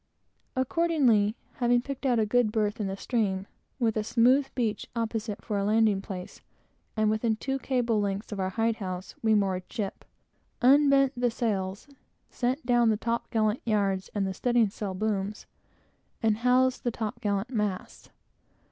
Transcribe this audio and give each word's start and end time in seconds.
Accordingly, 0.55 1.35
having 1.57 1.79
picked 1.83 2.07
out 2.07 2.17
a 2.17 2.25
good 2.25 2.51
berth, 2.51 2.79
in 2.81 2.87
the 2.87 2.97
stream, 2.97 3.45
with 3.77 3.95
a 3.95 3.99
good 3.99 4.05
smooth 4.07 4.47
beach 4.55 4.87
opposite, 4.95 5.45
for 5.45 5.59
a 5.59 5.63
landing 5.63 6.01
place 6.01 6.41
and 6.97 7.11
within 7.11 7.35
two 7.35 7.59
cables' 7.59 8.01
length 8.01 8.31
of 8.31 8.39
our 8.39 8.49
hide 8.49 8.77
house, 8.77 9.13
we 9.21 9.35
moored 9.35 9.71
ship, 9.71 10.03
unbent 10.59 11.13
all 11.15 11.21
the 11.21 11.29
sails, 11.29 11.87
sent 12.31 12.65
down 12.65 12.89
the 12.89 12.97
top 12.97 13.29
gallant 13.29 13.61
yards 13.63 14.09
and 14.15 14.25
all 14.25 14.31
the 14.31 14.33
studding 14.33 14.69
sail 14.71 14.95
booms, 14.95 15.45
and 16.23 16.37
housed 16.37 16.83
the 16.83 16.89
top 16.89 17.21
gallant 17.21 17.51
masts. 17.51 18.09